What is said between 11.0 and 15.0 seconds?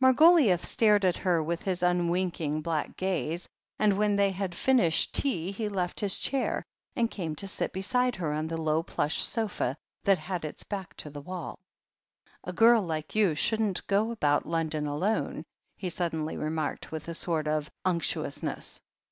the wall. "A girl like you shouldn't go about London